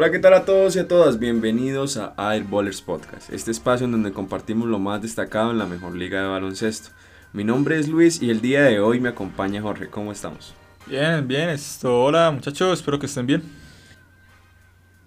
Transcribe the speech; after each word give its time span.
Hola, 0.00 0.10
¿qué 0.10 0.18
tal 0.18 0.32
a 0.32 0.46
todos 0.46 0.76
y 0.76 0.78
a 0.78 0.88
todas? 0.88 1.18
Bienvenidos 1.18 1.98
a 1.98 2.14
Airballers 2.16 2.80
Podcast, 2.80 3.30
este 3.30 3.50
espacio 3.50 3.84
en 3.84 3.92
donde 3.92 4.14
compartimos 4.14 4.66
lo 4.66 4.78
más 4.78 5.02
destacado 5.02 5.50
en 5.50 5.58
la 5.58 5.66
mejor 5.66 5.94
liga 5.94 6.22
de 6.22 6.26
baloncesto. 6.26 6.88
Mi 7.34 7.44
nombre 7.44 7.78
es 7.78 7.86
Luis 7.86 8.22
y 8.22 8.30
el 8.30 8.40
día 8.40 8.62
de 8.62 8.80
hoy 8.80 8.98
me 8.98 9.10
acompaña 9.10 9.60
Jorge. 9.60 9.88
¿Cómo 9.88 10.10
estamos? 10.10 10.54
Bien, 10.86 11.28
bien. 11.28 11.50
Esto, 11.50 12.02
hola 12.04 12.30
muchachos, 12.30 12.78
espero 12.78 12.98
que 12.98 13.04
estén 13.04 13.26
bien. 13.26 13.42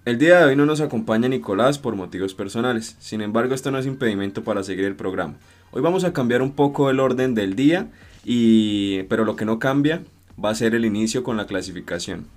El 0.06 0.20
día 0.20 0.38
de 0.38 0.46
hoy 0.46 0.56
no 0.56 0.68
nos 0.68 0.80
acompaña 0.80 1.28
Nicolás 1.28 1.80
por 1.80 1.96
motivos 1.96 2.36
personales, 2.36 2.96
sin 3.00 3.22
embargo 3.22 3.56
esto 3.56 3.72
no 3.72 3.80
es 3.80 3.88
impedimento 3.88 4.44
para 4.44 4.62
seguir 4.62 4.86
el 4.86 4.96
programa. 4.96 5.34
Hoy 5.72 5.82
vamos 5.82 6.04
a 6.04 6.14
cambiar 6.14 6.44
un 6.44 6.52
poco 6.52 6.92
el 6.92 7.00
orden 7.00 7.34
del 7.34 7.56
día, 7.56 7.88
y, 8.24 9.02
pero 9.10 9.26
lo 9.26 9.36
que 9.36 9.46
no 9.46 9.58
cambia 9.58 10.04
va 10.38 10.52
a 10.52 10.56
ser 10.56 10.76
el 10.76 10.86
inicio 10.86 11.24
con 11.24 11.36
la 11.36 11.48
clasificación. 11.48 12.28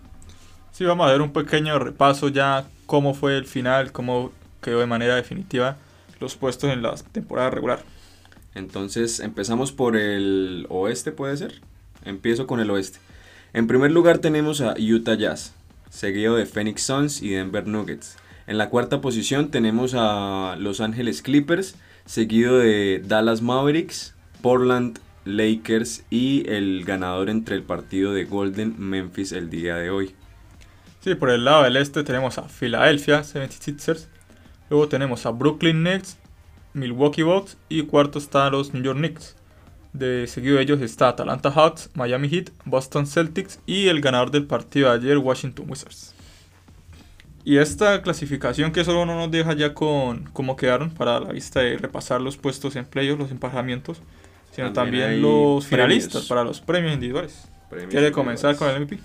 Sí, 0.77 0.85
vamos 0.85 1.09
a 1.09 1.13
ver 1.13 1.23
un 1.23 1.33
pequeño 1.33 1.79
repaso 1.79 2.29
ya 2.29 2.69
cómo 2.85 3.15
fue 3.15 3.39
el 3.39 3.47
final, 3.47 3.93
cómo 3.93 4.30
quedó 4.61 4.80
de 4.80 4.87
manera 4.87 5.15
definitiva 5.15 5.79
los 6.21 6.37
puestos 6.37 6.71
en 6.71 6.83
la 6.83 6.95
temporada 7.12 7.48
regular. 7.48 7.83
Entonces 8.55 9.20
empezamos 9.20 9.73
por 9.73 9.97
el 9.97 10.67
oeste, 10.69 11.12
¿puede 11.12 11.34
ser? 11.39 11.62
Empiezo 12.05 12.47
con 12.47 12.61
el 12.61 12.70
oeste. 12.70 12.98
En 13.55 13.69
primer 13.69 13.91
lugar 13.91 14.19
tenemos 14.19 14.61
a 14.61 14.75
Utah 14.79 15.15
Jazz, 15.15 15.55
seguido 15.89 16.37
de 16.37 16.45
Phoenix 16.45 16.83
Suns 16.83 17.23
y 17.23 17.31
Denver 17.31 17.67
Nuggets. 17.67 18.19
En 18.47 18.59
la 18.59 18.69
cuarta 18.69 19.01
posición 19.01 19.51
tenemos 19.51 19.95
a 19.97 20.56
Los 20.59 20.83
Angeles 20.83 21.23
Clippers, 21.23 21.77
seguido 22.05 22.59
de 22.59 23.03
Dallas 23.03 23.41
Mavericks, 23.41 24.15
Portland 24.43 24.98
Lakers 25.25 26.05
y 26.11 26.47
el 26.51 26.84
ganador 26.84 27.31
entre 27.31 27.56
el 27.56 27.62
partido 27.62 28.12
de 28.12 28.27
Golden 28.27 28.75
Memphis 28.77 29.33
el 29.33 29.48
día 29.48 29.77
de 29.77 29.89
hoy. 29.89 30.15
Sí, 31.06 31.15
por 31.15 31.30
el 31.30 31.45
lado 31.45 31.62
del 31.62 31.77
este 31.77 32.02
tenemos 32.02 32.37
a 32.37 32.48
Philadelphia 32.48 33.20
76ers, 33.20 34.09
luego 34.69 34.88
tenemos 34.88 35.24
a 35.24 35.30
Brooklyn 35.30 35.84
Nets, 35.84 36.19
Milwaukee 36.75 37.22
Bucks 37.22 37.56
y 37.69 37.83
cuarto 37.83 38.19
están 38.19 38.50
los 38.50 38.75
New 38.75 38.83
York 38.83 38.98
Knicks. 38.98 39.36
De 39.92 40.27
seguido 40.27 40.56
de 40.56 40.64
ellos 40.64 40.81
está 40.81 41.11
Atlanta 41.11 41.53
Hawks, 41.53 41.91
Miami 41.94 42.28
Heat, 42.28 42.50
Boston 42.64 43.06
Celtics 43.06 43.61
y 43.66 43.86
el 43.86 44.00
ganador 44.00 44.33
del 44.33 44.47
partido 44.47 44.89
de 44.91 44.97
ayer, 44.97 45.19
Washington 45.19 45.66
Wizards. 45.69 46.12
Y 47.44 47.59
esta 47.59 48.03
clasificación 48.03 48.72
que 48.72 48.83
solo 48.83 49.06
no 49.06 49.14
nos 49.14 49.31
deja 49.31 49.53
ya 49.53 49.75
con 49.75 50.25
cómo 50.33 50.56
quedaron 50.56 50.91
para 50.91 51.20
la 51.20 51.31
vista 51.31 51.61
de 51.61 51.78
repasar 51.78 52.20
los 52.20 52.36
puestos 52.36 52.75
en 52.75 52.84
playoffs, 52.84 53.20
los 53.20 53.31
emparejamientos, 53.31 54.03
sino 54.50 54.72
también, 54.72 55.22
los 55.22 55.69
finalistas 55.69 56.27
para 56.27 56.42
los 56.42 56.61
premios 56.61 56.94
individuales. 56.94 57.47
¿Quiere 57.91 58.11
comenzar 58.11 58.56
con 58.56 58.69
el 58.70 58.81
MVP? 58.81 58.98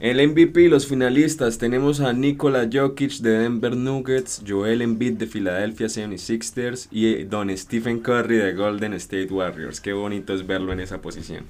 El 0.00 0.26
MVP, 0.26 0.70
los 0.70 0.86
finalistas, 0.86 1.58
tenemos 1.58 2.00
a 2.00 2.14
Nikola 2.14 2.70
Jokic 2.72 3.18
de 3.18 3.40
Denver 3.40 3.76
Nuggets, 3.76 4.42
Joel 4.48 4.80
Embiid 4.80 5.18
de 5.18 5.26
Philadelphia 5.26 5.88
76ers 5.88 6.88
y 6.90 7.24
Don 7.24 7.54
Stephen 7.54 8.00
Curry 8.00 8.38
de 8.38 8.54
Golden 8.54 8.94
State 8.94 9.26
Warriors. 9.30 9.78
Qué 9.78 9.92
bonito 9.92 10.32
es 10.32 10.46
verlo 10.46 10.72
en 10.72 10.80
esa 10.80 11.02
posición. 11.02 11.44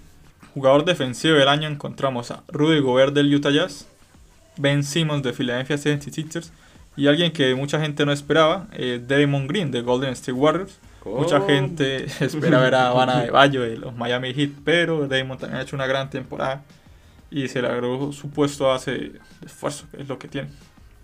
Jugador 0.53 0.85
defensivo 0.85 1.37
del 1.37 1.47
año 1.47 1.69
encontramos 1.69 2.33
a 2.33 2.43
Rudy 2.49 2.81
Gobert 2.81 3.15
del 3.15 3.33
Utah 3.33 3.53
Jazz, 3.53 3.87
Ben 4.57 4.83
Simmons 4.83 5.23
de 5.23 5.33
Philadelphia 5.33 5.77
76ers 5.77 6.51
y 6.97 7.07
alguien 7.07 7.31
que 7.31 7.55
mucha 7.55 7.81
gente 7.81 8.05
no 8.05 8.11
esperaba, 8.11 8.67
eh, 8.73 9.01
Draymond 9.07 9.49
Green 9.49 9.71
de 9.71 9.83
Golden 9.83 10.11
State 10.11 10.33
Warriors. 10.33 10.77
Mucha 11.05 11.37
oh. 11.37 11.47
gente 11.47 12.07
espera 12.21 12.59
ver 12.59 12.75
a 12.75 12.89
Habana 12.89 13.23
de 13.23 13.31
Bayo 13.31 13.63
de 13.63 13.77
los 13.77 13.95
Miami 13.95 14.35
Heat, 14.35 14.51
pero 14.65 15.07
Draymond 15.07 15.41
también 15.41 15.61
ha 15.61 15.63
hecho 15.63 15.77
una 15.77 15.87
gran 15.87 16.11
temporada 16.11 16.65
y 17.31 17.49
se 17.49 17.63
le 17.63 17.69
agregó 17.69 18.13
su 18.13 18.31
puesto 18.31 18.77
de 18.87 19.21
esfuerzo, 19.45 19.87
que 19.91 20.03
es 20.03 20.09
lo 20.09 20.19
que 20.19 20.29
tiene. 20.29 20.49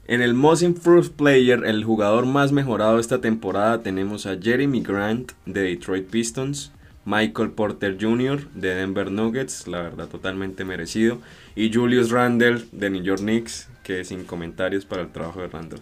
En 0.09 0.23
el 0.23 0.35
Most 0.35 0.63
Improved 0.63 1.13
Player, 1.13 1.65
el 1.65 1.83
jugador 1.83 2.27
más 2.27 2.53
mejorado 2.53 3.01
esta 3.01 3.21
temporada, 3.21 3.83
tenemos 3.83 4.27
a 4.27 4.39
Jeremy 4.41 4.81
Grant 4.81 5.33
de 5.47 5.63
Detroit 5.63 6.09
Pistons, 6.09 6.71
Michael 7.05 7.51
Porter 7.51 7.97
Jr. 8.01 8.49
de 8.55 8.75
Denver 8.75 9.11
Nuggets, 9.11 9.67
la 9.67 9.83
verdad 9.83 10.09
totalmente 10.09 10.65
merecido, 10.65 11.19
y 11.55 11.73
Julius 11.73 12.11
Randle 12.11 12.65
de 12.73 12.91
New 12.91 13.03
York 13.03 13.21
Knicks, 13.21 13.69
que 13.83 14.05
sin 14.05 14.25
comentarios 14.25 14.85
para 14.85 15.03
el 15.03 15.09
trabajo 15.09 15.41
de 15.41 15.49
Randle. 15.49 15.81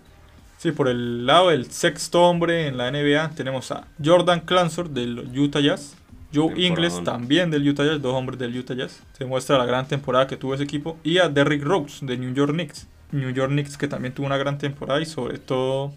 Sí, 0.58 0.72
por 0.72 0.88
el 0.88 1.26
lado 1.26 1.50
del 1.50 1.70
sexto 1.70 2.22
hombre 2.22 2.66
en 2.66 2.78
la 2.78 2.90
NBA 2.90 3.32
tenemos 3.34 3.70
a 3.72 3.86
Jordan 4.02 4.40
Clansor 4.40 4.88
del 4.88 5.30
Utah 5.38 5.60
Jazz, 5.60 5.96
Joe 6.34 6.52
Ingles 6.56 7.02
también 7.04 7.50
del 7.50 7.68
Utah 7.68 7.84
Jazz, 7.84 8.02
dos 8.02 8.14
hombres 8.14 8.38
del 8.38 8.56
Utah 8.56 8.74
Jazz. 8.74 9.02
Se 9.16 9.24
muestra 9.24 9.56
la 9.58 9.66
gran 9.66 9.86
temporada 9.86 10.26
que 10.26 10.36
tuvo 10.36 10.54
ese 10.54 10.64
equipo. 10.64 10.98
Y 11.04 11.18
a 11.18 11.28
Derrick 11.28 11.62
Rose 11.62 12.04
de 12.04 12.16
New 12.16 12.34
York 12.34 12.52
Knicks. 12.52 12.86
New 13.12 13.30
York 13.30 13.50
Knicks 13.50 13.76
que 13.76 13.88
también 13.88 14.12
tuvo 14.12 14.26
una 14.26 14.36
gran 14.36 14.58
temporada 14.58 15.00
y 15.00 15.06
sobre 15.06 15.38
todo 15.38 15.92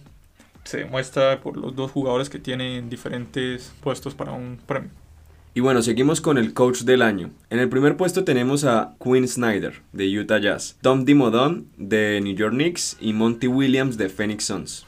se 0.63 0.79
demuestra 0.79 1.39
por 1.39 1.57
los 1.57 1.75
dos 1.75 1.91
jugadores 1.91 2.29
que 2.29 2.39
tienen 2.39 2.89
diferentes 2.89 3.73
puestos 3.81 4.13
para 4.13 4.33
un 4.33 4.59
premio. 4.65 4.89
Y 5.53 5.59
bueno, 5.59 5.81
seguimos 5.81 6.21
con 6.21 6.37
el 6.37 6.53
coach 6.53 6.81
del 6.81 7.01
año. 7.01 7.31
En 7.49 7.57
el 7.57 7.67
primer 7.67 7.97
puesto 7.97 8.23
tenemos 8.23 8.63
a 8.63 8.93
Quinn 9.03 9.27
Snyder 9.27 9.81
de 9.91 10.19
Utah 10.19 10.37
Jazz, 10.37 10.77
Tom 10.81 11.03
Dimodon 11.03 11.67
de 11.77 12.21
New 12.21 12.35
York 12.35 12.53
Knicks 12.53 12.95
y 12.99 13.13
Monty 13.13 13.47
Williams 13.47 13.97
de 13.97 14.09
Phoenix 14.09 14.43
Suns. 14.43 14.85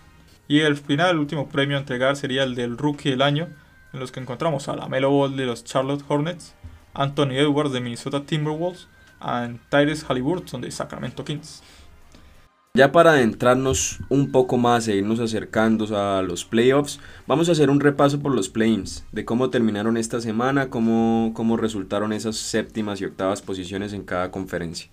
Y 0.47 0.59
el 0.59 0.77
final, 0.77 1.11
el 1.11 1.19
último 1.19 1.49
premio 1.49 1.77
a 1.77 1.79
entregar 1.79 2.15
sería 2.17 2.43
el 2.43 2.53
del 2.53 2.77
Rookie 2.77 3.09
del 3.09 3.23
año, 3.23 3.47
en 3.94 4.00
los 4.00 4.11
que 4.11 4.19
encontramos 4.19 4.67
a 4.67 4.75
la 4.75 4.88
Melo 4.88 5.11
Ball 5.11 5.35
de 5.35 5.45
los 5.45 5.63
Charlotte 5.63 6.03
Hornets, 6.07 6.53
Anthony 6.94 7.33
Edwards 7.33 7.72
de 7.72 7.81
Minnesota 7.81 8.25
Timberwolves 8.25 8.88
y 9.22 9.59
Tyrese 9.69 10.05
Halliburton 10.05 10.61
de 10.61 10.72
Sacramento 10.72 11.23
Kings. 11.23 11.61
Ya 12.75 12.91
para 12.91 13.11
adentrarnos 13.11 14.00
un 14.09 14.31
poco 14.31 14.57
más 14.57 14.88
e 14.88 14.95
irnos 14.95 15.19
acercando 15.19 15.85
a 15.97 16.22
los 16.22 16.45
playoffs, 16.45 17.00
vamos 17.25 17.50
a 17.50 17.53
hacer 17.53 17.72
un 17.72 17.79
repaso 17.79 18.19
por 18.19 18.33
los 18.33 18.47
play-ins, 18.47 19.05
de 19.11 19.25
cómo 19.25 19.50
terminaron 19.50 19.97
esta 19.97 20.21
semana, 20.21 20.69
cómo, 20.69 21.31
cómo 21.33 21.57
resultaron 21.57 22.13
esas 22.13 22.38
séptimas 22.38 23.01
y 23.01 23.06
octavas 23.06 23.41
posiciones 23.41 23.91
en 23.94 24.03
cada 24.03 24.29
conferencia. 24.29 24.91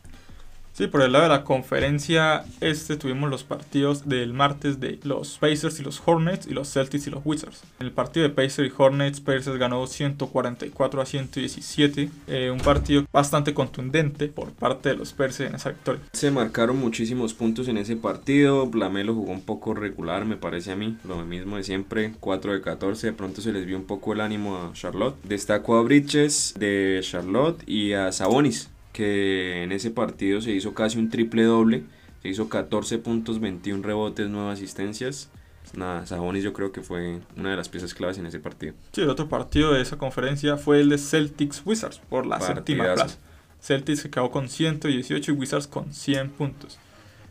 Sí, 0.77 0.89
por 0.89 1.01
el 1.01 1.13
lado 1.13 1.25
de 1.25 1.31
la 1.31 1.43
conferencia 1.43 2.45
este 2.61 2.99
tuvimos 2.99 3.31
los 3.31 3.45
partidos 3.45 4.11
del 4.11 4.35
martes 4.35 4.79
de 4.79 4.99
los 5.05 5.39
Pacers 5.39 5.81
y 5.81 5.83
los 5.83 6.03
Hornets 6.05 6.47
y 6.47 6.51
los 6.51 6.71
Celtics 6.71 7.07
y 7.07 7.11
los 7.11 7.23
Wizards. 7.25 7.63
En 7.81 7.87
el 7.87 7.93
partido 7.93 8.29
de 8.29 8.35
Pacers 8.35 8.71
y 8.71 8.73
Hornets, 8.77 9.23
Pacers 9.23 9.57
ganó 9.57 9.87
144 9.87 11.01
a 11.01 11.07
117, 11.07 12.11
eh, 12.27 12.51
un 12.51 12.59
partido 12.59 13.07
bastante 13.11 13.55
contundente 13.55 14.29
por 14.29 14.53
parte 14.53 14.91
de 14.91 14.97
los 14.97 15.15
Pacers 15.15 15.49
en 15.49 15.55
esa 15.55 15.71
victoria. 15.71 16.03
Se 16.13 16.31
marcaron 16.31 16.79
muchísimos 16.79 17.33
puntos 17.33 17.69
en 17.69 17.79
ese 17.79 17.97
partido, 17.97 18.71
Lamelo 18.75 19.15
jugó 19.15 19.33
un 19.33 19.47
poco 19.47 19.73
regular 19.73 20.27
me 20.27 20.37
parece 20.37 20.73
a 20.73 20.77
mí, 20.77 20.99
lo 21.05 21.25
mismo 21.25 21.57
de 21.57 21.63
siempre, 21.63 22.13
4 22.21 22.53
de 22.53 22.61
14, 22.61 23.07
de 23.07 23.13
pronto 23.15 23.41
se 23.41 23.51
les 23.51 23.65
vio 23.65 23.79
un 23.79 23.87
poco 23.87 24.13
el 24.13 24.21
ánimo 24.21 24.59
a 24.59 24.75
Charlotte. 24.75 25.17
Destacó 25.23 25.79
a 25.79 25.83
Bridges 25.83 26.53
de 26.59 27.01
Charlotte 27.03 27.63
y 27.67 27.95
a 27.95 28.13
Sabonis 28.13 28.69
que 28.97 29.63
en 29.63 29.73
ese 29.73 29.91
partido 29.91 30.41
se 30.41 30.53
hizo 30.53 30.73
casi 30.73 30.99
un 30.99 31.11
triple 31.11 31.43
doble, 31.43 31.85
se 32.23 32.31
hizo 32.31 32.49
14 32.49 32.97
puntos, 32.97 33.41
21 33.41 33.83
rebotes, 33.83 34.27
9 34.27 34.51
asistencias. 34.51 35.31
Nada, 35.75 36.07
Sabonis 36.07 36.43
yo 36.43 36.55
creo 36.55 36.73
que 36.73 36.81
fue 36.81 37.21
una 37.37 37.51
de 37.51 37.57
las 37.57 37.69
piezas 37.69 37.93
claves 37.93 38.17
en 38.17 38.25
ese 38.25 38.39
partido. 38.39 38.73
Sí, 38.93 39.03
el 39.03 39.11
otro 39.11 39.29
partido 39.29 39.75
de 39.75 39.83
esa 39.83 39.99
conferencia 39.99 40.57
fue 40.57 40.81
el 40.81 40.89
de 40.89 40.97
Celtics 40.97 41.61
Wizards 41.67 41.99
por 42.09 42.25
la 42.25 42.41
séptima 42.41 42.85
plaza. 42.95 43.19
Celtics 43.61 44.01
se 44.01 44.09
quedó 44.09 44.31
con 44.31 44.49
118 44.49 45.31
y 45.31 45.35
Wizards 45.35 45.67
con 45.67 45.93
100 45.93 46.31
puntos. 46.31 46.79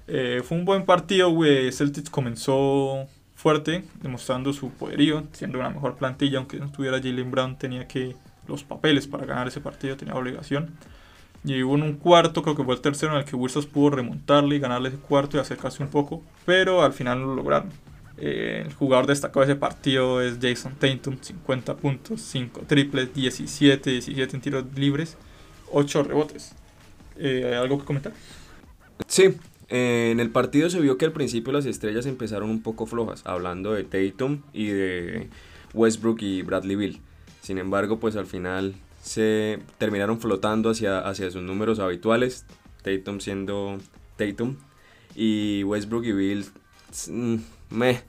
Eh, 0.08 0.44
fue 0.44 0.60
un 0.60 0.66
buen 0.66 0.86
partido, 0.86 1.32
güey. 1.32 1.72
Celtics 1.72 2.12
comenzó 2.12 3.08
fuerte, 3.34 3.86
demostrando 4.04 4.54
su 4.54 4.70
poderío, 4.70 5.24
siendo 5.32 5.58
una 5.58 5.72
mejor 5.72 5.96
plantilla, 5.96 6.38
aunque 6.38 6.60
no 6.60 6.72
tuviera 6.72 6.98
Jalen 6.98 7.32
Brown, 7.32 7.58
tenía 7.58 7.88
que 7.88 8.16
los 8.48 8.64
papeles 8.64 9.08
para 9.08 9.26
ganar 9.26 9.48
ese 9.48 9.62
partido, 9.62 9.98
tenía 9.98 10.14
obligación. 10.14 10.76
Y 11.46 11.62
hubo 11.62 11.74
un 11.74 11.94
cuarto, 11.94 12.42
creo 12.42 12.56
que 12.56 12.64
fue 12.64 12.74
el 12.74 12.82
tercero, 12.82 13.14
en 13.14 13.20
el 13.20 13.26
que 13.26 13.36
Wizards 13.36 13.68
pudo 13.68 13.92
remontarle 13.92 14.56
y 14.56 14.60
ganarle 14.60 14.90
ese 14.90 14.98
cuarto 14.98 15.38
y 15.38 15.40
acercarse 15.40 15.84
un 15.84 15.90
poco, 15.90 16.24
pero 16.46 16.82
al 16.82 16.92
final 16.92 17.22
lo 17.22 17.36
lograron. 17.36 17.70
Eh, 18.18 18.64
el 18.66 18.74
jugador 18.74 19.06
destacado 19.08 19.46
de 19.46 19.52
ese 19.52 19.60
partido 19.60 20.22
es 20.22 20.38
Jason 20.42 20.74
Tatum, 20.80 21.18
50 21.22 21.76
puntos, 21.78 22.22
5 22.22 22.62
triples, 22.66 23.14
17, 23.14 23.92
17 23.92 24.36
en 24.36 24.42
tiros 24.42 24.66
libres, 24.76 25.18
8 25.72 26.04
rebotes. 26.04 26.56
Eh, 27.18 27.56
¿Algo 27.56 27.78
que 27.78 27.86
comentar? 27.86 28.14
Sí, 29.08 29.36
eh, 29.70 30.10
en 30.12 30.20
el 30.20 30.32
partido 30.32 30.70
se 30.70 30.80
vio 30.80 30.98
que 30.98 31.06
al 31.06 31.12
principio 31.12 31.54
las 31.54 31.66
estrellas 31.66 32.06
empezaron 32.06 32.50
un 32.50 32.62
poco 32.62 32.86
flojas, 32.86 33.22
hablando 33.26 33.74
de 33.74 33.84
Tatum 33.84 34.42
y 34.54 34.68
de 34.68 35.30
Westbrook 35.74 36.22
y 36.22 36.42
Bradley 36.42 36.76
Bill. 36.76 37.02
Sin 37.42 37.58
embargo, 37.58 38.00
pues 38.00 38.16
al 38.16 38.26
final 38.26 38.76
se 39.06 39.60
terminaron 39.78 40.20
flotando 40.20 40.72
hacia, 40.72 40.98
hacia 40.98 41.30
sus 41.30 41.44
números 41.44 41.78
habituales, 41.78 42.44
Tatum 42.82 43.20
siendo 43.20 43.78
Tatum, 44.18 44.56
y 45.14 45.64
Westbrook 45.64 46.06
y 46.06 46.12
Bill 46.12 46.46
mm, 47.10 47.36
me, 47.70 48.02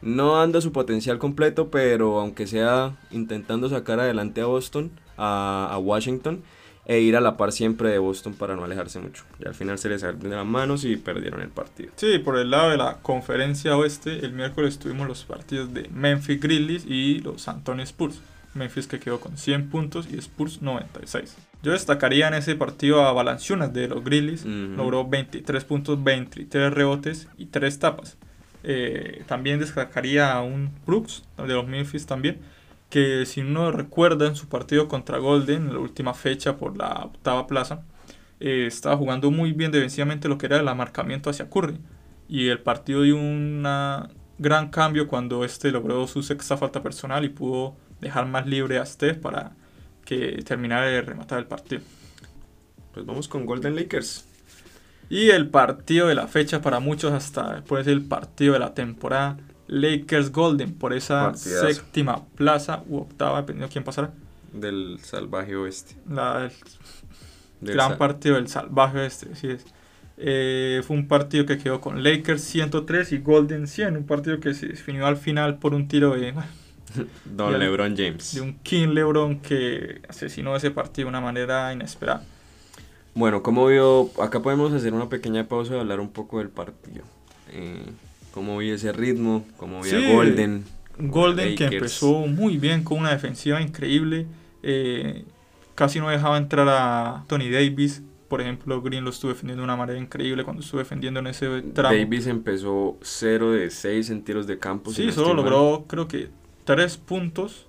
no 0.00 0.40
anda 0.40 0.60
su 0.60 0.70
potencial 0.70 1.18
completo, 1.18 1.70
pero 1.72 2.20
aunque 2.20 2.46
sea 2.46 2.96
intentando 3.10 3.68
sacar 3.68 3.98
adelante 3.98 4.42
a 4.42 4.46
Boston, 4.46 4.92
a, 5.16 5.76
Washington, 5.82 6.44
e 6.86 7.00
ir 7.00 7.16
a 7.16 7.20
la 7.20 7.36
par 7.36 7.50
siempre 7.50 7.88
de 7.88 7.98
Boston 7.98 8.34
para 8.34 8.54
no 8.54 8.62
alejarse 8.62 9.00
mucho. 9.00 9.24
Y 9.44 9.48
al 9.48 9.54
final 9.56 9.78
se 9.78 9.88
les 9.88 10.02
salió 10.02 10.20
de 10.20 10.36
las 10.36 10.46
manos 10.46 10.84
y 10.84 10.96
perdieron 10.96 11.40
el 11.40 11.48
partido. 11.48 11.90
Sí, 11.96 12.18
por 12.20 12.38
el 12.38 12.50
lado 12.50 12.70
de 12.70 12.76
la 12.76 12.98
conferencia 13.02 13.76
oeste, 13.76 14.24
el 14.24 14.34
miércoles 14.34 14.78
tuvimos 14.78 15.08
los 15.08 15.24
partidos 15.24 15.74
de 15.74 15.88
Memphis 15.88 16.40
Grizzlies 16.40 16.84
y 16.86 17.18
los 17.18 17.48
Antonio 17.48 17.82
Spurs. 17.82 18.20
Memphis 18.54 18.86
que 18.86 19.00
quedó 19.00 19.20
con 19.20 19.36
100 19.36 19.68
puntos 19.68 20.08
y 20.10 20.16
Spurs 20.18 20.62
96. 20.62 21.36
Yo 21.62 21.72
destacaría 21.72 22.28
en 22.28 22.34
ese 22.34 22.54
partido 22.54 23.02
a 23.02 23.12
Balanciunas 23.12 23.72
de 23.72 23.88
los 23.88 24.04
Grizzlies. 24.04 24.44
Logró 24.44 25.06
23 25.06 25.64
puntos, 25.64 26.02
23 26.02 26.72
rebotes 26.72 27.28
y 27.38 27.46
3 27.46 27.78
tapas. 27.78 28.16
Eh, 28.62 29.22
también 29.26 29.60
destacaría 29.60 30.32
a 30.32 30.42
un 30.42 30.70
Brooks 30.86 31.22
de 31.36 31.52
los 31.52 31.66
Memphis 31.66 32.06
también 32.06 32.40
que 32.94 33.26
si 33.26 33.40
uno 33.40 33.72
recuerda 33.72 34.28
en 34.28 34.36
su 34.36 34.48
partido 34.48 34.86
contra 34.86 35.18
Golden, 35.18 35.62
en 35.66 35.72
la 35.72 35.80
última 35.80 36.14
fecha 36.14 36.56
por 36.56 36.76
la 36.76 36.90
octava 37.04 37.48
plaza, 37.48 37.82
eh, 38.38 38.66
estaba 38.68 38.96
jugando 38.96 39.32
muy 39.32 39.50
bien 39.50 39.72
defensivamente 39.72 40.28
lo 40.28 40.38
que 40.38 40.46
era 40.46 40.60
el 40.60 40.68
amarcamiento 40.68 41.28
hacia 41.28 41.50
Curry. 41.50 41.80
Y 42.28 42.50
el 42.50 42.60
partido 42.60 43.02
dio 43.02 43.16
un 43.16 43.66
gran 44.38 44.68
cambio 44.68 45.08
cuando 45.08 45.44
este 45.44 45.72
logró 45.72 46.06
su 46.06 46.22
sexta 46.22 46.56
falta 46.56 46.84
personal 46.84 47.24
y 47.24 47.30
pudo 47.30 47.74
dejar 48.00 48.26
más 48.26 48.46
libre 48.46 48.78
a 48.78 48.86
Steph 48.86 49.18
para 49.18 49.52
que 50.04 50.42
terminara 50.44 50.86
de 50.86 51.02
rematar 51.02 51.38
el 51.38 51.46
partido. 51.46 51.82
Pues 52.92 53.04
vamos 53.06 53.28
con 53.28 53.46
Golden 53.46 53.74
Lakers. 53.74 54.26
Y 55.10 55.30
el 55.30 55.48
partido 55.48 56.08
de 56.08 56.14
la 56.14 56.26
fecha 56.26 56.60
para 56.60 56.80
muchos 56.80 57.12
hasta 57.12 57.62
puede 57.64 57.84
ser 57.84 57.92
el 57.94 58.04
partido 58.04 58.54
de 58.54 58.58
la 58.58 58.74
temporada 58.74 59.36
Lakers 59.66 60.30
Golden 60.30 60.74
por 60.74 60.92
esa 60.92 61.34
séptima 61.34 62.24
plaza 62.36 62.82
u 62.88 62.98
octava, 62.98 63.40
dependiendo 63.40 63.66
de 63.66 63.72
quién 63.72 63.84
pasara. 63.84 64.12
Del 64.52 64.98
salvaje 65.02 65.56
oeste. 65.56 65.96
La, 66.08 66.50
gran 67.60 67.98
partido 67.98 68.36
del 68.36 68.48
salvaje 68.48 68.98
oeste, 68.98 69.28
así 69.32 69.48
es. 69.48 69.64
Eh, 70.16 70.82
fue 70.86 70.96
un 70.96 71.08
partido 71.08 71.44
que 71.44 71.58
quedó 71.58 71.80
con 71.80 72.04
Lakers 72.04 72.42
103 72.42 73.12
y 73.12 73.18
Golden 73.18 73.66
100, 73.66 73.96
un 73.96 74.06
partido 74.06 74.38
que 74.38 74.54
se 74.54 74.68
definió 74.68 75.06
al 75.06 75.16
final 75.16 75.58
por 75.58 75.74
un 75.74 75.88
tiro 75.88 76.14
de... 76.14 76.34
Don 77.24 77.58
LeBron 77.58 77.96
James. 77.96 78.34
De 78.34 78.40
un 78.40 78.58
King 78.58 78.88
LeBron 78.88 79.40
que 79.40 80.00
asesinó 80.08 80.56
ese 80.56 80.70
partido 80.70 81.06
de 81.06 81.10
una 81.10 81.20
manera 81.20 81.72
inesperada. 81.72 82.24
Bueno, 83.14 83.42
como 83.42 83.66
vio, 83.66 84.10
acá 84.20 84.40
podemos 84.40 84.72
hacer 84.72 84.92
una 84.92 85.08
pequeña 85.08 85.46
pausa 85.46 85.76
y 85.76 85.78
hablar 85.78 86.00
un 86.00 86.10
poco 86.10 86.38
del 86.38 86.48
partido. 86.48 87.04
Eh, 87.52 87.86
cómo 88.32 88.58
vi 88.58 88.70
ese 88.70 88.92
ritmo, 88.92 89.44
cómo 89.56 89.82
vi 89.82 89.90
a 89.90 90.12
Golden. 90.12 90.64
Golden 90.98 91.56
que 91.56 91.66
empezó 91.66 92.26
muy 92.26 92.58
bien 92.58 92.82
con 92.82 92.98
una 92.98 93.10
defensiva 93.10 93.60
increíble. 93.60 94.26
Eh, 94.62 95.24
casi 95.74 96.00
no 96.00 96.08
dejaba 96.08 96.38
entrar 96.38 96.68
a 96.68 97.24
Tony 97.28 97.50
Davis. 97.50 98.02
Por 98.28 98.40
ejemplo, 98.40 98.80
Green 98.82 99.04
lo 99.04 99.10
estuvo 99.10 99.30
defendiendo 99.30 99.60
de 99.60 99.64
una 99.64 99.76
manera 99.76 99.98
increíble 99.98 100.42
cuando 100.42 100.62
estuvo 100.62 100.78
defendiendo 100.78 101.20
en 101.20 101.28
ese 101.28 101.62
tramo. 101.62 101.94
Davis 101.94 102.26
empezó 102.26 102.96
0 103.00 103.52
de 103.52 103.70
6 103.70 104.10
en 104.10 104.24
tiros 104.24 104.46
de 104.48 104.58
campo. 104.58 104.92
Sí, 104.92 105.12
solo 105.12 105.34
logró 105.34 105.84
creo 105.86 106.08
que 106.08 106.30
3 106.64 106.96
puntos 106.98 107.66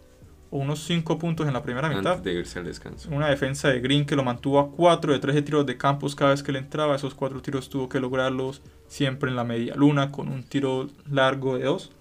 o 0.52 0.58
unos 0.58 0.84
5 0.84 1.18
puntos 1.20 1.48
en 1.48 1.54
la 1.54 1.62
primera 1.62 1.90
mitad. 1.90 2.14
Antes 2.14 2.24
de 2.24 2.34
irse 2.40 2.60
al 2.60 2.66
descanso. 2.66 3.10
Una 3.12 3.28
defensa 3.30 3.70
de 3.70 3.80
Green 3.80 4.06
que 4.06 4.16
lo 4.16 4.24
mantuvo 4.24 4.60
a 4.60 4.72
4 4.72 5.14
de 5.14 5.20
3 5.20 5.36
de 5.36 5.42
tiros 5.42 5.66
de 5.66 5.78
campos 5.78 6.16
cada 6.16 6.32
vez 6.32 6.44
que 6.44 6.52
le 6.52 6.60
entraba. 6.60 6.96
Esos 6.96 7.14
4 7.14 7.42
tiros 7.42 7.70
tuvo 7.70 7.90
que 7.90 8.00
lograrlos 8.00 8.62
siempre 8.88 9.30
en 9.30 9.36
la 9.36 9.44
media 9.44 9.76
luna 9.76 10.12
con 10.12 10.30
un 10.30 10.44
tiro 10.44 10.88
largo 11.10 11.58
de 11.58 11.66
2. 11.66 11.92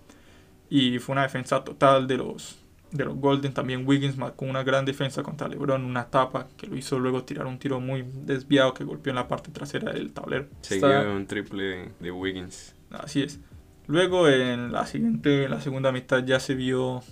Y 0.70 0.98
fue 0.98 1.14
una 1.14 1.22
defensa 1.22 1.64
total 1.64 2.06
de 2.06 2.18
los, 2.18 2.58
de 2.90 3.04
los 3.04 3.16
Golden. 3.16 3.52
También 3.52 3.86
Wiggins 3.86 4.16
con 4.36 4.48
una 4.48 4.62
gran 4.62 4.84
defensa 4.84 5.22
contra 5.22 5.48
LeBron, 5.48 5.84
una 5.84 6.06
tapa 6.06 6.48
que 6.56 6.66
lo 6.66 6.76
hizo 6.76 6.98
luego 6.98 7.24
tirar 7.24 7.46
un 7.46 7.58
tiro 7.58 7.80
muy 7.80 8.04
desviado 8.12 8.72
que 8.74 8.84
golpeó 8.84 9.10
en 9.10 9.16
la 9.16 9.28
parte 9.28 9.50
trasera 9.50 9.92
del 9.92 10.12
tablero. 10.12 10.46
Seguido 10.60 11.12
un 11.12 11.26
triple 11.26 11.92
de 11.98 12.10
Wiggins. 12.10 12.74
Así 12.90 13.22
es. 13.22 13.40
Luego 13.86 14.28
en 14.28 14.72
la 14.72 14.86
siguiente, 14.86 15.44
en 15.44 15.50
la 15.50 15.60
segunda 15.60 15.92
mitad 15.92 16.24
ya 16.24 16.40
se 16.40 16.54
vio 16.54 17.02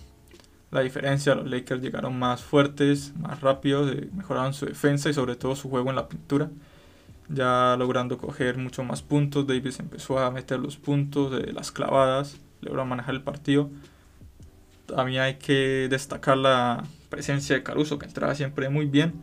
la 0.70 0.80
diferencia. 0.80 1.34
Los 1.34 1.50
Lakers 1.50 1.82
llegaron 1.82 2.19
más 2.19 2.42
fuertes, 2.42 3.12
más 3.16 3.40
rápidos, 3.40 3.92
eh, 3.92 4.08
mejoraron 4.14 4.54
su 4.54 4.66
defensa 4.66 5.10
y 5.10 5.14
sobre 5.14 5.36
todo 5.36 5.54
su 5.54 5.69
juego 5.69 5.90
en 5.90 5.96
la 5.96 6.08
pintura 6.08 6.50
ya 7.28 7.76
logrando 7.78 8.19
coger 8.19 8.58
mucho 8.58 8.84
más 8.84 9.02
puntos. 9.02 9.46
Davis 9.46 9.80
empezó 9.80 10.19
a 10.19 10.30
meter 10.30 10.58
los 10.58 10.76
puntos 10.76 11.32
las 11.52 11.72
clavadas, 11.72 12.38
logró 12.60 12.84
manejar 12.84 13.14
el 13.14 13.22
partido. 13.22 13.70
También 14.86 15.22
hay 15.22 15.34
que 15.36 15.88
destacar 15.88 16.36
la 16.36 16.84
presencia 17.08 17.56
de 17.56 17.62
Caruso, 17.62 17.98
que 17.98 18.06
entraba 18.06 18.34
siempre 18.34 18.69
muy 18.69 18.86
bien, 18.86 19.14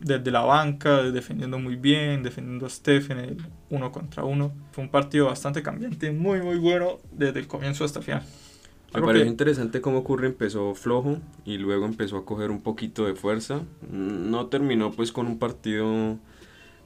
desde 0.00 0.30
la 0.30 0.40
banca, 0.40 1.02
defendiendo 1.02 1.58
muy 1.58 1.76
bien, 1.76 2.22
defendiendo 2.22 2.66
a 2.66 2.70
Steph 2.70 3.10
en 3.10 3.18
el 3.18 3.36
uno 3.68 3.92
contra 3.92 4.24
uno. 4.24 4.52
Fue 4.72 4.82
un 4.82 4.90
partido 4.90 5.26
bastante 5.26 5.62
cambiante, 5.62 6.10
muy 6.10 6.40
muy 6.42 6.58
bueno 6.58 6.98
desde 7.12 7.40
el 7.40 7.46
comienzo 7.46 7.84
hasta 7.84 8.00
el 8.00 8.04
final. 8.04 8.22
Me 8.92 9.02
pareció 9.02 9.28
interesante 9.28 9.80
cómo 9.80 10.02
Curry 10.02 10.26
empezó 10.26 10.74
flojo 10.74 11.18
y 11.44 11.58
luego 11.58 11.86
empezó 11.86 12.16
a 12.16 12.24
coger 12.24 12.50
un 12.50 12.60
poquito 12.60 13.04
de 13.04 13.14
fuerza. 13.14 13.62
No 13.92 14.46
terminó 14.46 14.90
pues 14.90 15.12
con 15.12 15.28
un 15.28 15.38
partido 15.38 16.18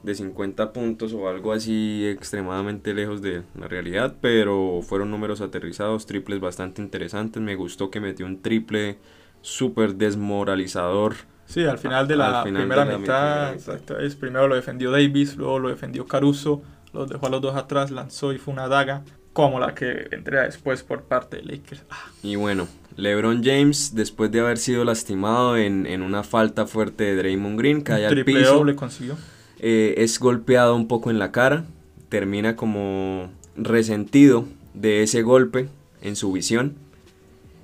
de 0.03 0.13
50 0.13 0.71
puntos 0.71 1.13
o 1.13 1.27
algo 1.27 1.51
así 1.51 2.05
extremadamente 2.05 2.93
lejos 2.93 3.23
de 3.23 3.41
la 3.59 3.67
realidad, 3.67 4.17
pero 4.21 4.81
fueron 4.83 5.09
números 5.09 5.41
aterrizados, 5.41 6.05
triples 6.05 6.39
bastante 6.39 6.79
interesantes. 6.79 7.41
Me 7.41 7.55
gustó 7.55 7.89
que 7.89 7.99
metió 7.99 8.27
un 8.27 8.43
triple 8.43 8.97
súper 9.41 9.95
desmoralizador. 9.95 11.15
Sí, 11.45 11.63
al 11.65 11.77
final 11.77 12.07
de 12.07 12.15
la, 12.15 12.43
primera, 12.43 12.85
mitad, 12.85 13.53
es, 14.01 14.15
primero 14.15 14.47
lo 14.47 14.55
defendió 14.55 14.91
Davis, 14.91 15.35
luego 15.37 15.59
lo 15.59 15.69
defendió 15.69 16.05
Caruso, 16.07 16.63
los 16.91 17.09
dejó 17.09 17.27
a 17.27 17.29
los 17.29 17.41
dos 17.41 17.55
atrás, 17.55 17.91
lanzó 17.91 18.33
y 18.33 18.37
fue 18.37 18.53
una 18.53 18.67
daga 18.67 19.03
como 19.31 19.59
la 19.59 19.75
que 19.75 20.07
vendría 20.09 20.41
después 20.41 20.81
por 20.81 21.03
parte 21.03 21.37
de 21.37 21.43
Lakers. 21.43 21.83
Ah. 21.89 22.05
Y 22.23 22.35
bueno, 22.35 22.67
LeBron 22.97 23.43
James, 23.43 23.93
después 23.93 24.31
de 24.31 24.39
haber 24.39 24.57
sido 24.57 24.85
lastimado 24.85 25.57
en, 25.57 25.85
en 25.85 26.01
una 26.01 26.23
falta 26.23 26.65
fuerte 26.65 27.03
de 27.03 27.15
Draymond 27.17 27.59
Green, 27.59 27.81
cae 27.81 28.07
al 28.07 28.23
piso. 28.23 28.55
Doble 28.55 28.75
consiguió 28.75 29.15
eh, 29.59 29.95
es 29.97 30.19
golpeado 30.19 30.75
un 30.75 30.87
poco 30.87 31.09
en 31.09 31.19
la 31.19 31.31
cara, 31.31 31.65
termina 32.09 32.55
como 32.55 33.29
resentido 33.55 34.45
de 34.73 35.03
ese 35.03 35.21
golpe 35.21 35.69
en 36.01 36.15
su 36.15 36.31
visión 36.31 36.75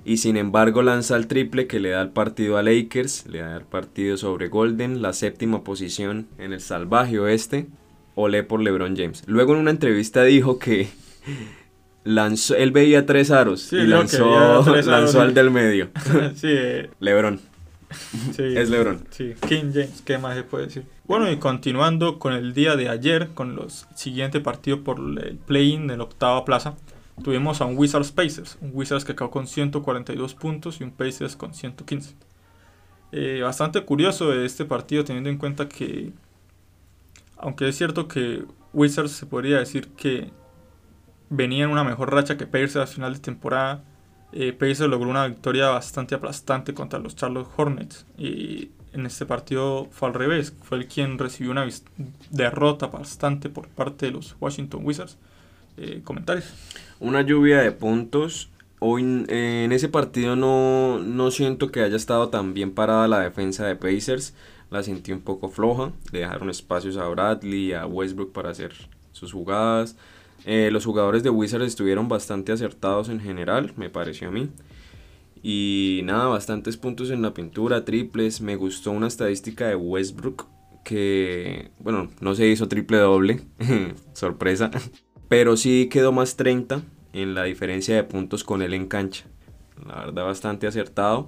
y 0.04 0.16
sin 0.18 0.36
embargo 0.36 0.82
lanza 0.82 1.16
el 1.16 1.26
triple 1.26 1.66
que 1.66 1.80
le 1.80 1.90
da 1.90 2.02
el 2.02 2.10
partido 2.10 2.56
a 2.56 2.62
Lakers, 2.62 3.26
le 3.26 3.40
da 3.40 3.56
el 3.56 3.64
partido 3.64 4.16
sobre 4.16 4.48
Golden, 4.48 5.02
la 5.02 5.12
séptima 5.12 5.62
posición 5.62 6.28
en 6.38 6.52
el 6.52 6.60
salvaje 6.60 7.18
oeste, 7.18 7.66
olé 8.14 8.42
por 8.42 8.60
LeBron 8.60 8.96
James. 8.96 9.22
Luego 9.26 9.54
en 9.54 9.60
una 9.60 9.70
entrevista 9.70 10.24
dijo 10.24 10.58
que 10.58 10.88
lanzó, 12.04 12.56
él 12.56 12.72
veía 12.72 13.06
tres 13.06 13.30
aros 13.30 13.72
y 13.72 13.86
lanzó, 13.86 14.64
lanzó 14.84 15.20
al 15.20 15.34
del 15.34 15.50
medio. 15.50 15.90
LeBron. 17.00 17.40
es 18.38 18.70
LeBron. 18.70 19.04
Sí, 19.10 19.34
King 19.48 19.70
James, 19.72 20.02
¿qué 20.04 20.18
más 20.18 20.36
se 20.36 20.42
puede 20.42 20.66
decir? 20.66 20.84
Bueno, 21.04 21.30
y 21.30 21.36
continuando 21.36 22.18
con 22.18 22.32
el 22.32 22.54
día 22.54 22.76
de 22.76 22.88
ayer, 22.88 23.30
con 23.34 23.54
los 23.54 23.86
siguientes 23.94 24.40
partidos 24.40 24.80
por 24.80 24.98
el 24.98 25.36
play-in 25.36 25.86
de 25.86 25.96
la 25.96 26.04
octava 26.04 26.44
plaza, 26.44 26.74
tuvimos 27.22 27.60
a 27.60 27.64
un 27.64 27.76
Wizards 27.76 28.12
Pacers, 28.12 28.58
un 28.60 28.70
Wizards 28.74 29.04
que 29.04 29.12
acabó 29.12 29.30
con 29.30 29.46
142 29.46 30.34
puntos 30.34 30.80
y 30.80 30.84
un 30.84 30.90
Pacers 30.90 31.36
con 31.36 31.54
115. 31.54 32.14
Eh, 33.12 33.40
bastante 33.42 33.84
curioso 33.84 34.32
este 34.32 34.64
partido 34.64 35.04
teniendo 35.04 35.28
en 35.28 35.36
cuenta 35.36 35.68
que, 35.68 36.12
aunque 37.36 37.68
es 37.68 37.76
cierto 37.76 38.08
que 38.08 38.44
Wizards 38.72 39.12
se 39.12 39.26
podría 39.26 39.58
decir 39.58 39.88
que 39.88 40.30
venía 41.28 41.64
en 41.64 41.70
una 41.70 41.84
mejor 41.84 42.12
racha 42.12 42.36
que 42.36 42.46
Pacers 42.46 42.76
a 42.76 42.86
final 42.86 43.14
de 43.14 43.20
temporada, 43.20 43.84
eh, 44.32 44.52
Pacers 44.52 44.88
logró 44.88 45.10
una 45.10 45.26
victoria 45.26 45.68
bastante 45.68 46.14
aplastante 46.14 46.72
contra 46.72 46.98
los 46.98 47.14
Charlotte 47.16 47.48
Hornets 47.56 48.06
y 48.16 48.70
en 48.92 49.06
este 49.06 49.26
partido 49.26 49.88
fue 49.90 50.08
al 50.08 50.14
revés, 50.14 50.54
fue 50.62 50.78
el 50.78 50.86
quien 50.86 51.18
recibió 51.18 51.52
una 51.52 51.66
derrota 52.30 52.86
bastante 52.86 53.48
por 53.48 53.68
parte 53.68 54.06
de 54.06 54.12
los 54.12 54.36
Washington 54.40 54.82
Wizards. 54.84 55.18
Eh, 55.84 56.00
comentarios. 56.04 56.44
Una 57.00 57.22
lluvia 57.22 57.60
de 57.60 57.72
puntos. 57.72 58.50
Hoy 58.78 59.24
eh, 59.28 59.64
en 59.64 59.72
ese 59.72 59.88
partido 59.88 60.36
no, 60.36 61.00
no 61.00 61.32
siento 61.32 61.72
que 61.72 61.80
haya 61.80 61.96
estado 61.96 62.28
tan 62.28 62.54
bien 62.54 62.72
parada 62.72 63.08
la 63.08 63.18
defensa 63.18 63.66
de 63.66 63.74
Pacers. 63.74 64.32
La 64.70 64.84
sentí 64.84 65.10
un 65.10 65.22
poco 65.22 65.48
floja. 65.48 65.90
Le 66.12 66.20
dejaron 66.20 66.50
espacios 66.50 66.96
a 66.96 67.08
Bradley 67.08 67.70
y 67.70 67.72
a 67.72 67.84
Westbrook 67.86 68.30
para 68.30 68.50
hacer 68.50 68.72
sus 69.10 69.32
jugadas. 69.32 69.96
Eh, 70.44 70.70
los 70.70 70.84
jugadores 70.84 71.24
de 71.24 71.30
Wizards 71.30 71.66
estuvieron 71.66 72.08
bastante 72.08 72.52
acertados 72.52 73.08
en 73.08 73.18
general, 73.18 73.72
me 73.76 73.90
pareció 73.90 74.28
a 74.28 74.30
mí. 74.30 74.50
Y 75.42 76.02
nada, 76.04 76.26
bastantes 76.26 76.76
puntos 76.76 77.10
en 77.10 77.22
la 77.22 77.34
pintura, 77.34 77.84
triples. 77.84 78.40
Me 78.40 78.54
gustó 78.54 78.92
una 78.92 79.08
estadística 79.08 79.66
de 79.66 79.74
Westbrook 79.74 80.46
que, 80.84 81.72
bueno, 81.80 82.08
no 82.20 82.36
se 82.36 82.46
hizo 82.46 82.68
triple 82.68 82.98
doble, 82.98 83.40
sorpresa, 84.12 84.70
pero 85.32 85.56
sí 85.56 85.88
quedó 85.90 86.12
más 86.12 86.36
30 86.36 86.82
en 87.14 87.34
la 87.34 87.44
diferencia 87.44 87.96
de 87.96 88.04
puntos 88.04 88.44
con 88.44 88.60
él 88.60 88.74
en 88.74 88.86
cancha. 88.86 89.24
La 89.88 90.04
verdad 90.04 90.26
bastante 90.26 90.66
acertado. 90.66 91.26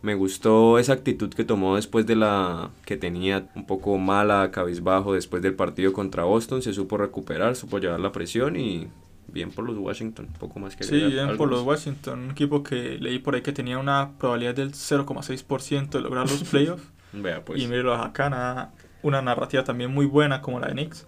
Me 0.00 0.14
gustó 0.14 0.78
esa 0.78 0.94
actitud 0.94 1.28
que 1.34 1.44
tomó 1.44 1.76
después 1.76 2.06
de 2.06 2.16
la 2.16 2.70
que 2.86 2.96
tenía 2.96 3.50
un 3.54 3.66
poco 3.66 3.98
mala, 3.98 4.50
cabizbajo 4.52 5.12
después 5.12 5.42
del 5.42 5.52
partido 5.52 5.92
contra 5.92 6.24
Boston. 6.24 6.62
Se 6.62 6.72
supo 6.72 6.96
recuperar, 6.96 7.54
supo 7.54 7.78
llevar 7.78 8.00
la 8.00 8.10
presión 8.10 8.56
y 8.56 8.88
bien 9.28 9.50
por 9.50 9.66
los 9.66 9.76
Washington, 9.76 10.28
un 10.28 10.38
poco 10.40 10.58
más 10.58 10.74
que 10.74 10.84
Sí, 10.84 10.98
bien 10.98 11.36
por 11.36 11.50
los 11.50 11.60
Washington, 11.60 12.20
un 12.20 12.30
equipo 12.30 12.62
que 12.62 12.96
leí 12.98 13.18
por 13.18 13.34
ahí 13.34 13.42
que 13.42 13.52
tenía 13.52 13.76
una 13.76 14.12
probabilidad 14.18 14.54
del 14.54 14.72
0,6% 14.72 15.90
de 15.90 16.00
lograr 16.00 16.22
los 16.26 16.42
playoffs. 16.50 16.84
Vea 17.12 17.44
pues. 17.44 17.60
Y 17.60 17.66
míralo 17.66 17.92
acá, 17.92 18.30
nada, 18.30 18.72
una 19.02 19.20
narrativa 19.20 19.62
también 19.62 19.92
muy 19.92 20.06
buena 20.06 20.40
como 20.40 20.58
la 20.58 20.68
de 20.68 20.72
Knicks. 20.72 21.06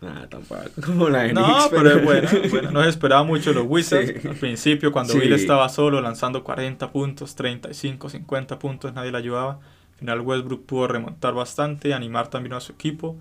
Nada, 0.00 0.28
tampoco 0.28 0.60
como 0.84 1.08
la 1.08 1.22
de 1.22 1.32
no, 1.32 1.58
pero 1.70 1.90
es 1.90 2.04
buena, 2.04 2.30
bueno, 2.50 2.70
no 2.70 2.82
se 2.82 2.90
esperaba 2.90 3.24
mucho 3.24 3.52
los 3.52 3.64
Wizards. 3.66 4.24
Al 4.26 4.34
principio, 4.36 4.92
cuando 4.92 5.14
Sí. 5.14 5.20
Bill 5.20 5.32
estaba 5.32 5.68
solo 5.68 6.00
lanzando 6.00 6.44
40 6.44 6.92
puntos, 6.92 7.34
35, 7.34 8.10
50 8.10 8.58
puntos, 8.58 8.92
nadie 8.92 9.10
le 9.10 9.18
ayudaba. 9.18 9.52
Al 9.92 9.98
final 9.98 10.20
Westbrook 10.20 10.66
pudo 10.66 10.88
remontar 10.88 11.32
bastante, 11.32 11.94
animar 11.94 12.28
también 12.28 12.52
a 12.52 12.60
su 12.60 12.72
equipo 12.72 13.16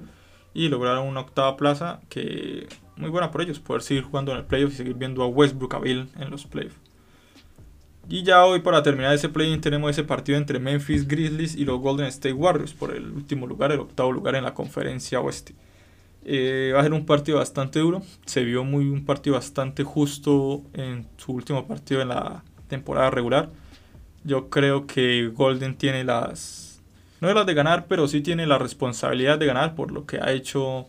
y 0.53 0.67
lograron 0.67 1.07
una 1.07 1.21
octava 1.21 1.55
plaza 1.55 2.01
que 2.09 2.67
muy 2.97 3.09
buena 3.09 3.31
por 3.31 3.41
ellos, 3.41 3.59
poder 3.59 3.81
seguir 3.81 4.03
jugando 4.03 4.31
en 4.31 4.39
el 4.39 4.43
playoff 4.43 4.73
y 4.73 4.75
seguir 4.75 4.95
viendo 4.95 5.23
a 5.23 5.27
Westbrook 5.27 5.73
a 5.75 5.79
Bill 5.79 6.09
en 6.19 6.29
los 6.29 6.45
playoffs. 6.45 6.75
Y 8.07 8.23
ya 8.23 8.45
hoy 8.45 8.59
para 8.59 8.83
terminar 8.83 9.13
ese 9.13 9.29
play-in 9.29 9.61
tenemos 9.61 9.89
ese 9.89 10.03
partido 10.03 10.37
entre 10.37 10.59
Memphis 10.59 11.07
Grizzlies 11.07 11.55
y 11.55 11.65
los 11.65 11.79
Golden 11.79 12.05
State 12.07 12.33
Warriors 12.33 12.73
por 12.73 12.95
el 12.95 13.11
último 13.11 13.47
lugar, 13.47 13.71
el 13.71 13.79
octavo 13.79 14.11
lugar 14.11 14.35
en 14.35 14.43
la 14.43 14.53
conferencia 14.53 15.19
oeste. 15.19 15.55
Eh, 16.25 16.71
va 16.73 16.79
a 16.79 16.83
ser 16.83 16.93
un 16.93 17.05
partido 17.05 17.37
bastante 17.37 17.79
duro. 17.79 18.01
Se 18.25 18.43
vio 18.43 18.63
muy 18.63 18.85
un 18.89 19.05
partido 19.05 19.35
bastante 19.35 19.83
justo 19.83 20.63
en 20.73 21.05
su 21.17 21.33
último 21.33 21.67
partido 21.67 22.01
en 22.01 22.09
la 22.09 22.43
temporada 22.67 23.11
regular. 23.11 23.49
Yo 24.23 24.49
creo 24.49 24.87
que 24.87 25.27
Golden 25.27 25.75
tiene 25.75 26.03
las 26.03 26.81
no 27.21 27.33
las 27.33 27.45
de 27.45 27.53
ganar, 27.53 27.85
pero 27.87 28.07
sí 28.07 28.21
tiene 28.21 28.45
la 28.45 28.57
responsabilidad 28.57 29.39
de 29.39 29.45
ganar 29.45 29.75
por 29.75 29.91
lo 29.91 30.05
que 30.05 30.17
ha 30.17 30.31
hecho 30.31 30.87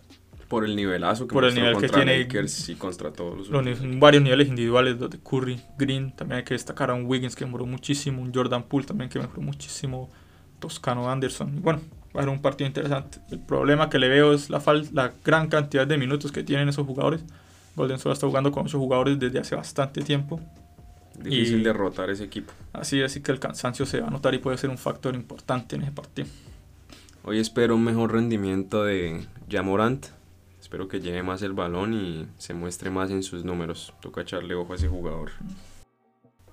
Por 0.48 0.64
el 0.64 0.74
nivelazo 0.74 1.26
que 1.26 1.32
Por 1.34 1.44
el 1.44 1.54
nivel 1.54 1.76
que 1.76 1.88
tiene- 1.88 2.18
Lakers 2.18 2.68
y 2.68 2.74
contra 2.74 3.12
todos 3.12 3.50
los 3.50 3.66
los 3.66 3.98
varios 4.00 4.22
niveles 4.22 4.48
individuales, 4.48 4.98
los 4.98 5.10
de 5.10 5.18
Curry, 5.18 5.60
Green, 5.78 6.14
también 6.16 6.38
hay 6.38 6.44
que 6.44 6.54
destacar 6.54 6.90
a 6.90 6.94
un 6.94 7.04
Wiggins 7.06 7.36
que 7.36 7.44
mejoró 7.44 7.66
muchísimo, 7.66 8.22
un 8.22 8.32
Jordan 8.34 8.62
Poole 8.64 8.86
también 8.86 9.10
que 9.10 9.18
mejoró 9.18 9.42
muchísimo, 9.42 10.10
Toscano 10.58 11.10
Anderson. 11.10 11.56
Y 11.56 11.60
bueno, 11.60 11.80
va 12.16 12.22
a 12.22 12.24
ser 12.24 12.30
un 12.32 12.40
partido 12.40 12.66
interesante. 12.68 13.18
El 13.30 13.38
problema 13.40 13.90
que 13.90 13.98
le 13.98 14.08
veo 14.08 14.32
es 14.32 14.48
la, 14.50 14.60
fal- 14.60 14.88
la 14.92 15.12
gran 15.24 15.48
cantidad 15.48 15.86
de 15.86 15.98
minutos 15.98 16.32
que 16.32 16.42
tienen 16.42 16.68
esos 16.68 16.86
jugadores. 16.86 17.22
Golden 17.76 17.98
solo 17.98 18.14
está 18.14 18.26
jugando 18.26 18.50
con 18.52 18.66
esos 18.66 18.78
jugadores 18.78 19.18
desde 19.18 19.38
hace 19.38 19.54
bastante 19.54 20.00
tiempo. 20.02 20.40
Difícil 21.18 21.60
Y- 21.60 21.64
derrotar 21.64 22.10
ese 22.10 22.24
equipo. 22.24 22.52
Así 22.72 23.02
así 23.02 23.20
que 23.22 23.32
el 23.32 23.38
cansancio 23.38 23.86
se 23.86 24.00
va 24.00 24.08
a 24.08 24.10
notar 24.10 24.34
y 24.34 24.38
puede 24.38 24.56
ser 24.58 24.70
un 24.70 24.78
factor 24.78 25.14
importante 25.14 25.76
en 25.76 25.82
ese 25.82 25.92
partido. 25.92 26.28
Hoy 27.24 27.38
espero 27.38 27.74
un 27.74 27.84
mejor 27.84 28.12
rendimiento 28.12 28.84
de 28.84 29.26
Jamorant. 29.50 30.06
Espero 30.60 30.88
que 30.88 31.00
lleve 31.00 31.22
más 31.22 31.42
el 31.42 31.52
balón 31.52 31.92
y 31.94 32.26
se 32.38 32.52
muestre 32.54 32.90
más 32.90 33.10
en 33.10 33.22
sus 33.22 33.44
números. 33.44 33.92
Toca 34.00 34.20
echarle 34.22 34.54
ojo 34.54 34.72
a 34.72 34.76
ese 34.76 34.88
jugador. 34.88 35.30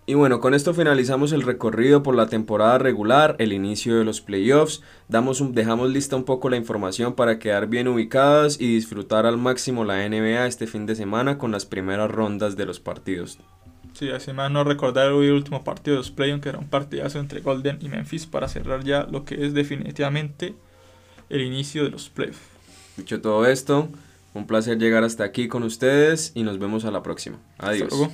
Y 0.06 0.16
bueno, 0.16 0.42
con 0.42 0.54
esto 0.54 0.74
finalizamos 0.74 1.32
el 1.32 1.44
recorrido 1.44 2.04
por 2.04 2.14
la 2.16 2.28
temporada 2.28 2.78
regular, 2.78 3.38
el 3.40 3.54
inicio 3.54 3.98
de 3.98 4.04
los 4.04 4.20
playoffs. 4.20 4.82
Damos 5.08 5.40
un- 5.40 5.54
dejamos 5.56 5.90
lista 5.92 6.18
un 6.18 6.26
poco 6.26 6.50
la 6.50 6.58
información 6.58 7.14
para 7.14 7.40
quedar 7.40 7.68
bien 7.68 7.88
ubicadas 7.88 8.60
y 8.60 8.68
disfrutar 8.76 9.26
al 9.26 9.38
máximo 9.38 9.86
la 9.86 10.04
NBA 10.06 10.46
este 10.46 10.68
fin 10.68 10.86
de 10.86 10.96
semana 10.96 11.38
con 11.38 11.52
las 11.54 11.66
primeras 11.66 12.12
rondas 12.12 12.58
de 12.58 12.66
los 12.66 12.82
partidos. 12.82 13.38
Sí, 13.94 14.10
así 14.10 14.34
más 14.34 14.52
no 14.52 14.66
recordar 14.66 15.08
el 15.08 15.32
último 15.32 15.64
partido 15.64 15.96
de 15.96 16.00
los 16.00 16.12
play 16.12 16.38
que 16.42 16.50
era 16.50 16.58
un 16.58 16.68
partidazo 16.68 17.20
entre 17.20 17.40
Golden 17.40 17.78
y 17.80 17.88
Memphis 17.88 18.26
para 18.26 18.50
cerrar 18.50 18.84
ya 18.84 19.08
lo 19.10 19.24
que 19.24 19.46
es 19.46 19.54
definitivamente 19.54 20.54
el 21.30 21.42
inicio 21.42 21.86
de 21.86 21.92
los 21.92 22.10
playoffs. 22.10 22.42
Dicho 22.98 23.22
todo 23.22 23.46
esto, 23.46 23.88
un 24.34 24.48
placer 24.48 24.80
llegar 24.80 25.06
hasta 25.06 25.24
aquí 25.24 25.48
con 25.48 25.64
ustedes 25.64 26.34
y 26.36 26.44
nos 26.44 26.60
vemos 26.60 26.84
a 26.84 26.92
la 26.92 27.04
próxima. 27.04 27.38
Hasta 27.58 27.70
Adiós. 27.70 27.90
luego. 27.92 28.12